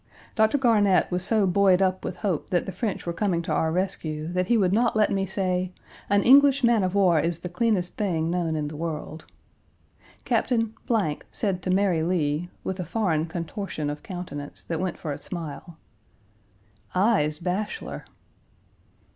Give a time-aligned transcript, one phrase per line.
[0.35, 3.71] Doctor Garnett was so buoyed up with hope that the French were coming to our
[3.71, 5.73] rescue, that he would not let me say
[6.09, 9.25] "an English man of war is the cleanest thing known in the world."
[10.25, 10.73] Captain
[11.31, 15.77] said to Mary Lee, with a foreign contortion of countenance, that went for a smile,
[16.95, 18.05] "I's bashlor."